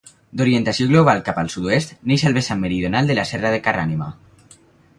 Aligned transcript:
D'orientació 0.39 0.85
global 0.91 1.19
cap 1.27 1.41
al 1.41 1.51
sud-oest, 1.55 1.93
neix 2.13 2.25
al 2.31 2.35
vessant 2.39 2.63
meridional 2.65 3.11
de 3.11 3.19
la 3.19 3.29
Serra 3.33 3.53
de 3.57 3.61
Carrànima. 3.69 4.09